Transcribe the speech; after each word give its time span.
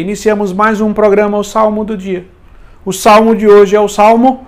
Iniciamos 0.00 0.50
mais 0.50 0.80
um 0.80 0.94
programa, 0.94 1.36
o 1.36 1.44
Salmo 1.44 1.84
do 1.84 1.94
Dia. 1.94 2.24
O 2.86 2.90
salmo 2.90 3.36
de 3.36 3.46
hoje 3.46 3.76
é 3.76 3.80
o 3.80 3.86
Salmo 3.86 4.46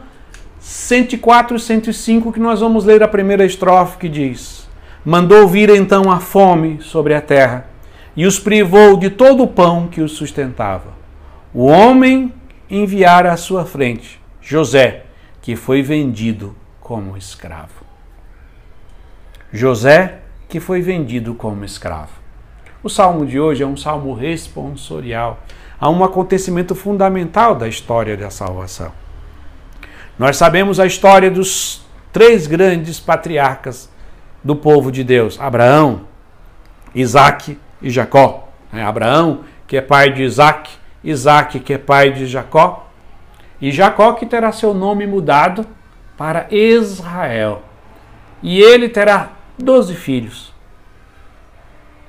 104 0.58 1.58
e 1.58 1.60
105, 1.60 2.32
que 2.32 2.40
nós 2.40 2.60
vamos 2.60 2.86
ler 2.86 3.02
a 3.02 3.08
primeira 3.08 3.44
estrofe 3.44 3.98
que 3.98 4.08
diz: 4.08 4.66
Mandou 5.04 5.46
vir 5.46 5.68
então 5.68 6.10
a 6.10 6.20
fome 6.20 6.78
sobre 6.80 7.12
a 7.12 7.20
terra 7.20 7.66
e 8.16 8.24
os 8.24 8.38
privou 8.38 8.96
de 8.96 9.10
todo 9.10 9.42
o 9.42 9.46
pão 9.46 9.88
que 9.88 10.00
os 10.00 10.12
sustentava. 10.12 10.94
O 11.52 11.66
homem 11.66 12.32
enviara 12.70 13.30
à 13.30 13.36
sua 13.36 13.66
frente 13.66 14.18
José, 14.40 15.04
que 15.42 15.54
foi 15.54 15.82
vendido 15.82 16.56
como 16.80 17.14
escravo. 17.14 17.84
José, 19.52 20.20
que 20.48 20.58
foi 20.58 20.80
vendido 20.80 21.34
como 21.34 21.62
escravo. 21.62 22.21
O 22.84 22.88
salmo 22.88 23.24
de 23.24 23.38
hoje 23.38 23.62
é 23.62 23.66
um 23.66 23.76
salmo 23.76 24.12
responsorial 24.12 25.38
a 25.78 25.88
um 25.88 26.02
acontecimento 26.02 26.74
fundamental 26.74 27.54
da 27.54 27.68
história 27.68 28.16
da 28.16 28.28
salvação. 28.28 28.90
Nós 30.18 30.36
sabemos 30.36 30.80
a 30.80 30.86
história 30.86 31.30
dos 31.30 31.86
três 32.12 32.48
grandes 32.48 32.98
patriarcas 32.98 33.88
do 34.42 34.56
povo 34.56 34.90
de 34.90 35.04
Deus: 35.04 35.40
Abraão, 35.40 36.00
Isaac 36.92 37.56
e 37.80 37.88
Jacó. 37.88 38.48
É 38.72 38.82
Abraão, 38.82 39.44
que 39.68 39.76
é 39.76 39.80
pai 39.80 40.12
de 40.12 40.24
Isaac, 40.24 40.68
Isaac, 41.04 41.60
que 41.60 41.74
é 41.74 41.78
pai 41.78 42.12
de 42.12 42.26
Jacó, 42.26 42.90
e 43.60 43.70
Jacó, 43.70 44.14
que 44.14 44.26
terá 44.26 44.50
seu 44.50 44.74
nome 44.74 45.06
mudado 45.06 45.64
para 46.16 46.48
Israel. 46.50 47.62
E 48.42 48.60
ele 48.60 48.88
terá 48.88 49.30
doze 49.56 49.94
filhos 49.94 50.51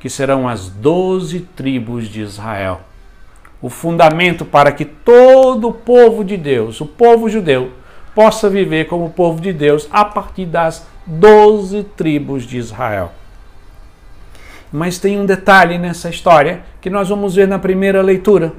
que 0.04 0.10
serão 0.10 0.50
as 0.50 0.68
doze 0.68 1.40
tribos 1.56 2.10
de 2.10 2.20
Israel. 2.20 2.82
O 3.62 3.70
fundamento 3.70 4.44
para 4.44 4.70
que 4.70 4.84
todo 4.84 5.70
o 5.70 5.72
povo 5.72 6.26
de 6.26 6.36
Deus, 6.36 6.82
o 6.82 6.86
povo 6.86 7.30
judeu, 7.30 7.72
possa 8.14 8.50
viver 8.50 8.88
como 8.88 9.12
povo 9.12 9.40
de 9.40 9.54
Deus 9.54 9.88
a 9.90 10.04
partir 10.04 10.46
das 10.46 10.86
doze 11.08 11.86
tribos 11.96 12.44
de 12.44 12.58
Israel. 12.58 13.14
Mas 14.74 15.00
tem 15.00 15.18
um 15.18 15.26
detalhe 15.26 15.78
nessa 15.78 16.10
história 16.10 16.64
que 16.82 16.90
nós 16.90 17.08
vamos 17.08 17.36
ver 17.36 17.48
na 17.48 17.58
primeira 17.58 18.02
leitura, 18.02 18.52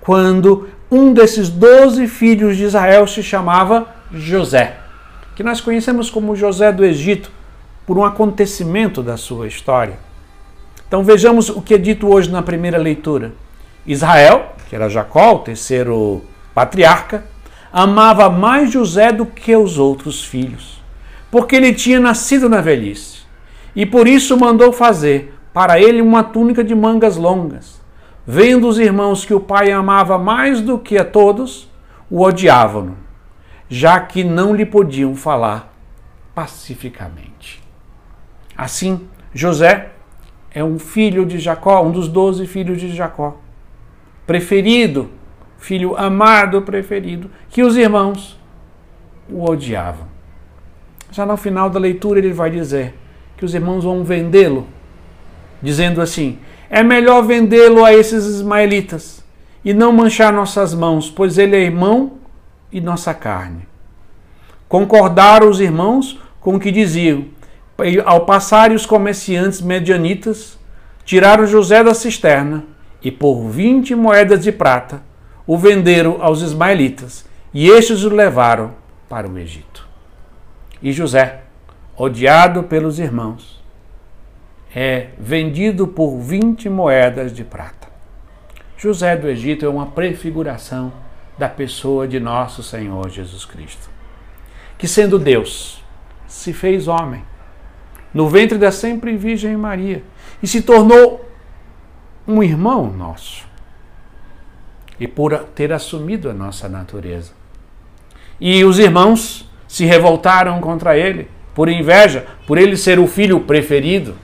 quando 0.00 0.68
um 0.88 1.12
desses 1.12 1.48
doze 1.48 2.06
filhos 2.06 2.56
de 2.56 2.62
Israel 2.62 3.08
se 3.08 3.24
chamava 3.24 3.88
José, 4.12 4.76
que 5.34 5.42
nós 5.42 5.60
conhecemos 5.60 6.08
como 6.08 6.36
José 6.36 6.70
do 6.70 6.84
Egito, 6.84 7.28
por 7.84 7.98
um 7.98 8.04
acontecimento 8.04 9.02
da 9.02 9.16
sua 9.16 9.48
história. 9.48 10.09
Então 10.90 11.04
vejamos 11.04 11.48
o 11.48 11.62
que 11.62 11.74
é 11.74 11.78
dito 11.78 12.12
hoje 12.12 12.28
na 12.28 12.42
primeira 12.42 12.76
leitura. 12.76 13.30
Israel, 13.86 14.56
que 14.68 14.74
era 14.74 14.88
Jacó, 14.88 15.34
o 15.34 15.38
terceiro 15.38 16.24
patriarca, 16.52 17.24
amava 17.72 18.28
mais 18.28 18.72
José 18.72 19.12
do 19.12 19.24
que 19.24 19.54
os 19.54 19.78
outros 19.78 20.24
filhos, 20.24 20.82
porque 21.30 21.54
ele 21.54 21.72
tinha 21.72 22.00
nascido 22.00 22.48
na 22.48 22.60
velhice. 22.60 23.20
E 23.76 23.86
por 23.86 24.08
isso 24.08 24.36
mandou 24.36 24.72
fazer 24.72 25.32
para 25.54 25.78
ele 25.78 26.02
uma 26.02 26.24
túnica 26.24 26.64
de 26.64 26.74
mangas 26.74 27.16
longas. 27.16 27.80
Vendo 28.26 28.66
os 28.66 28.76
irmãos 28.76 29.24
que 29.24 29.32
o 29.32 29.38
pai 29.38 29.70
amava 29.70 30.18
mais 30.18 30.60
do 30.60 30.76
que 30.76 30.98
a 30.98 31.04
todos, 31.04 31.70
o 32.10 32.20
odiavam, 32.20 32.96
já 33.68 34.00
que 34.00 34.24
não 34.24 34.52
lhe 34.52 34.66
podiam 34.66 35.14
falar 35.14 35.72
pacificamente. 36.34 37.62
Assim, 38.56 39.06
José 39.32 39.90
é 40.52 40.62
um 40.64 40.78
filho 40.78 41.24
de 41.24 41.38
Jacó, 41.38 41.82
um 41.82 41.92
dos 41.92 42.08
doze 42.08 42.46
filhos 42.46 42.80
de 42.80 42.94
Jacó. 42.94 43.36
Preferido, 44.26 45.10
filho 45.58 45.96
amado, 45.96 46.62
preferido, 46.62 47.30
que 47.48 47.62
os 47.62 47.76
irmãos 47.76 48.38
o 49.28 49.48
odiavam. 49.48 50.08
Já 51.12 51.24
no 51.24 51.36
final 51.36 51.70
da 51.70 51.78
leitura 51.78 52.18
ele 52.18 52.32
vai 52.32 52.50
dizer 52.50 52.94
que 53.36 53.44
os 53.44 53.54
irmãos 53.54 53.84
vão 53.84 54.04
vendê-lo, 54.04 54.66
dizendo 55.62 56.00
assim: 56.00 56.38
é 56.68 56.82
melhor 56.82 57.22
vendê-lo 57.22 57.84
a 57.84 57.92
esses 57.92 58.24
ismaelitas 58.26 59.24
e 59.64 59.74
não 59.74 59.92
manchar 59.92 60.32
nossas 60.32 60.74
mãos, 60.74 61.10
pois 61.10 61.38
ele 61.38 61.56
é 61.56 61.60
irmão 61.60 62.12
e 62.72 62.80
nossa 62.80 63.12
carne. 63.12 63.68
Concordaram 64.68 65.48
os 65.48 65.60
irmãos 65.60 66.18
com 66.40 66.54
o 66.54 66.60
que 66.60 66.70
diziam 66.70 67.26
ao 68.04 68.26
passarem 68.26 68.76
os 68.76 68.86
comerciantes 68.86 69.60
medianitas, 69.60 70.58
tiraram 71.04 71.46
José 71.46 71.82
da 71.82 71.94
cisterna 71.94 72.64
e 73.02 73.10
por 73.10 73.48
vinte 73.48 73.94
moedas 73.94 74.42
de 74.42 74.52
prata 74.52 75.02
o 75.46 75.58
venderam 75.58 76.22
aos 76.22 76.42
ismaelitas, 76.42 77.24
e 77.52 77.68
estes 77.68 78.04
o 78.04 78.08
levaram 78.08 78.72
para 79.08 79.26
o 79.28 79.36
Egito. 79.36 79.88
E 80.80 80.92
José, 80.92 81.42
odiado 81.96 82.62
pelos 82.62 83.00
irmãos, 83.00 83.60
é 84.74 85.08
vendido 85.18 85.88
por 85.88 86.16
vinte 86.18 86.68
moedas 86.68 87.34
de 87.34 87.42
prata. 87.42 87.88
José 88.76 89.16
do 89.16 89.28
Egito 89.28 89.66
é 89.66 89.68
uma 89.68 89.86
prefiguração 89.86 90.92
da 91.36 91.48
pessoa 91.48 92.06
de 92.06 92.20
nosso 92.20 92.62
Senhor 92.62 93.10
Jesus 93.10 93.44
Cristo, 93.44 93.90
que 94.78 94.86
sendo 94.86 95.18
Deus, 95.18 95.82
se 96.28 96.52
fez 96.52 96.86
homem 96.86 97.24
no 98.12 98.28
ventre 98.28 98.58
da 98.58 98.72
sempre 98.72 99.16
Virgem 99.16 99.56
Maria 99.56 100.02
e 100.42 100.46
se 100.46 100.62
tornou 100.62 101.28
um 102.26 102.42
irmão 102.42 102.90
nosso. 102.90 103.48
E 104.98 105.08
por 105.08 105.36
ter 105.54 105.72
assumido 105.72 106.28
a 106.28 106.34
nossa 106.34 106.68
natureza. 106.68 107.32
E 108.40 108.64
os 108.64 108.78
irmãos 108.78 109.48
se 109.66 109.84
revoltaram 109.84 110.60
contra 110.60 110.96
ele 110.96 111.28
por 111.54 111.68
inveja, 111.68 112.26
por 112.46 112.58
ele 112.58 112.76
ser 112.76 112.98
o 112.98 113.06
filho 113.06 113.40
preferido, 113.40 114.14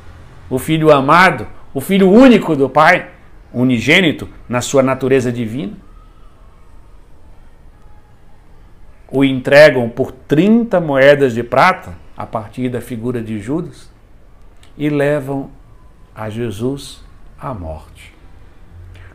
o 0.49 0.59
filho 0.59 0.93
amado, 0.93 1.47
o 1.73 1.81
filho 1.81 2.11
único 2.11 2.55
do 2.55 2.69
Pai, 2.69 3.11
unigênito 3.53 4.29
na 4.49 4.61
sua 4.61 4.83
natureza 4.83 5.33
divina. 5.33 5.73
O 9.11 9.25
entregam 9.25 9.89
por 9.89 10.13
30 10.13 10.81
moedas 10.81 11.33
de 11.33 11.43
prata 11.43 12.06
a 12.17 12.25
partir 12.25 12.69
da 12.69 12.81
figura 12.81 13.21
de 13.21 13.39
Judas 13.39 13.91
e 14.79 14.89
levam 14.89 15.51
a 16.15 16.31
Jesus 16.31 17.05
à 17.39 17.53
morte. 17.53 18.15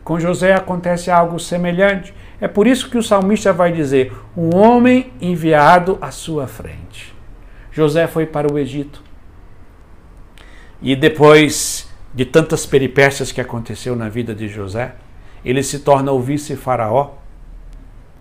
Com 0.04 0.20
José 0.20 0.54
acontece 0.54 1.10
algo 1.10 1.38
semelhante. 1.38 2.14
É 2.40 2.46
por 2.46 2.66
isso 2.66 2.88
que 2.90 2.98
o 2.98 3.02
salmista 3.02 3.52
vai 3.52 3.72
dizer: 3.72 4.12
um 4.36 4.54
homem 4.56 5.12
enviado 5.20 5.98
à 6.00 6.10
sua 6.10 6.46
frente. 6.46 7.14
José 7.72 8.06
foi 8.06 8.26
para 8.26 8.52
o 8.52 8.58
Egito. 8.58 9.02
E 10.80 10.94
depois 10.96 11.88
de 12.12 12.24
tantas 12.24 12.66
peripécias 12.66 13.32
que 13.32 13.40
aconteceu 13.40 13.96
na 13.96 14.08
vida 14.08 14.34
de 14.34 14.48
José, 14.48 14.94
ele 15.44 15.62
se 15.62 15.78
torna 15.80 16.12
o 16.12 16.20
vice-faraó. 16.20 17.12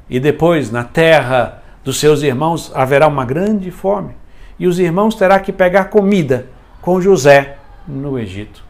E 0.09 0.19
depois, 0.19 0.71
na 0.71 0.83
terra 0.83 1.63
dos 1.83 1.99
seus 1.99 2.21
irmãos, 2.21 2.71
haverá 2.75 3.07
uma 3.07 3.25
grande 3.25 3.71
fome 3.71 4.20
e 4.61 4.67
os 4.67 4.77
irmãos 4.77 5.15
terá 5.15 5.39
que 5.39 5.51
pegar 5.51 5.85
comida 5.85 6.47
com 6.83 7.01
José 7.01 7.57
no 7.87 8.19
Egito. 8.19 8.63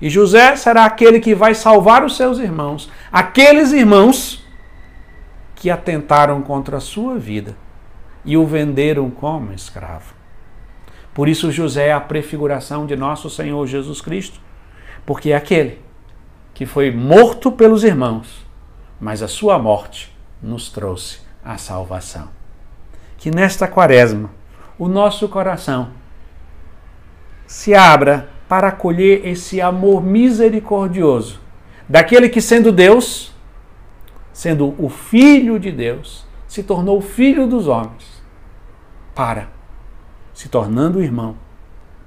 E 0.00 0.08
José 0.08 0.54
será 0.54 0.84
aquele 0.84 1.18
que 1.18 1.34
vai 1.34 1.52
salvar 1.52 2.04
os 2.04 2.16
seus 2.16 2.38
irmãos, 2.38 2.88
aqueles 3.10 3.72
irmãos 3.72 4.46
que 5.56 5.68
atentaram 5.68 6.42
contra 6.42 6.76
a 6.76 6.80
sua 6.80 7.18
vida 7.18 7.56
e 8.24 8.36
o 8.36 8.46
venderam 8.46 9.10
como 9.10 9.52
escravo. 9.52 10.14
Por 11.12 11.28
isso, 11.28 11.50
José 11.50 11.88
é 11.88 11.92
a 11.92 12.00
prefiguração 12.00 12.86
de 12.86 12.94
nosso 12.94 13.28
Senhor 13.28 13.66
Jesus 13.66 14.00
Cristo, 14.00 14.40
porque 15.04 15.32
é 15.32 15.36
aquele 15.36 15.80
que 16.54 16.66
foi 16.66 16.92
morto 16.92 17.50
pelos 17.50 17.82
irmãos, 17.82 18.46
mas 19.00 19.24
a 19.24 19.28
sua 19.28 19.58
morte 19.58 20.16
nos 20.40 20.68
trouxe 20.68 21.18
a 21.44 21.58
salvação. 21.58 22.28
Que 23.18 23.28
nesta 23.28 23.66
quaresma, 23.66 24.30
o 24.78 24.88
nosso 24.88 25.28
coração 25.28 25.90
se 27.46 27.74
abra 27.74 28.28
para 28.48 28.68
acolher 28.68 29.26
esse 29.26 29.60
amor 29.60 30.02
misericordioso 30.02 31.40
daquele 31.88 32.28
que, 32.28 32.40
sendo 32.40 32.72
Deus, 32.72 33.32
sendo 34.32 34.74
o 34.78 34.88
Filho 34.88 35.58
de 35.58 35.70
Deus, 35.70 36.26
se 36.52 36.62
tornou 36.62 37.00
filho 37.00 37.46
dos 37.46 37.66
homens, 37.66 38.22
para 39.14 39.48
se 40.34 40.48
tornando 40.48 41.02
irmão 41.02 41.36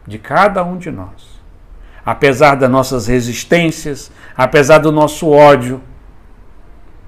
de 0.06 0.19
cada 0.19 0.63
um 0.63 0.77
de 0.77 0.91
nós. 0.91 1.39
Apesar 2.06 2.53
das 2.53 2.69
nossas 2.69 3.07
resistências, 3.07 4.11
apesar 4.38 4.77
do 4.77 4.91
nosso 4.91 5.29
ódio 5.29 5.81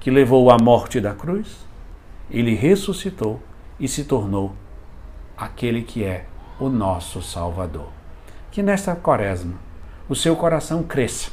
que 0.00 0.10
levou 0.10 0.50
à 0.50 0.56
morte 0.60 1.00
da 1.00 1.14
cruz, 1.14 1.64
ele 2.28 2.56
ressuscitou 2.56 3.40
e 3.78 3.86
se 3.86 4.02
tornou 4.04 4.52
aquele 5.38 5.82
que 5.82 6.04
é 6.04 6.24
o 6.58 6.68
nosso 6.68 7.22
Salvador. 7.22 7.88
Que 8.50 8.62
nesta 8.62 8.96
quaresma 8.96 9.54
o 10.08 10.14
seu 10.16 10.34
coração 10.34 10.82
cresça 10.82 11.30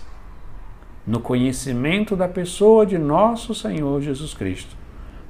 no 1.08 1.20
conhecimento 1.20 2.16
da 2.16 2.28
pessoa 2.28 2.86
de 2.86 2.98
nosso 2.98 3.54
Senhor 3.54 4.02
Jesus 4.02 4.34
Cristo, 4.34 4.76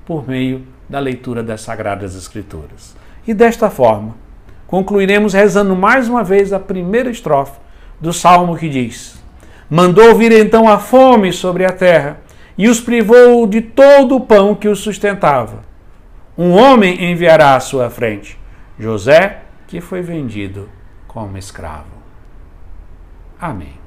por 0.05 0.27
meio 0.27 0.65
da 0.89 0.99
leitura 0.99 1.43
das 1.43 1.61
Sagradas 1.61 2.15
Escrituras. 2.15 2.95
E 3.27 3.33
desta 3.33 3.69
forma, 3.69 4.15
concluiremos 4.67 5.33
rezando 5.33 5.75
mais 5.75 6.07
uma 6.07 6.23
vez 6.23 6.53
a 6.53 6.59
primeira 6.59 7.09
estrofe 7.09 7.59
do 7.99 8.13
salmo 8.13 8.57
que 8.57 8.69
diz: 8.69 9.21
Mandou 9.69 10.15
vir 10.15 10.31
então 10.31 10.69
a 10.69 10.79
fome 10.79 11.33
sobre 11.33 11.65
a 11.65 11.71
terra 11.71 12.19
e 12.57 12.69
os 12.69 12.79
privou 12.79 13.45
de 13.45 13.61
todo 13.61 14.15
o 14.15 14.21
pão 14.21 14.55
que 14.55 14.67
os 14.67 14.79
sustentava. 14.79 15.63
Um 16.37 16.51
homem 16.51 17.11
enviará 17.11 17.55
à 17.55 17.59
sua 17.59 17.89
frente, 17.89 18.37
José, 18.79 19.43
que 19.67 19.79
foi 19.79 20.01
vendido 20.01 20.69
como 21.07 21.37
escravo. 21.37 21.95
Amém. 23.39 23.84